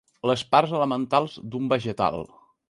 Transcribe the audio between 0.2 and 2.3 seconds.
Les parts elementals d'un vegetal.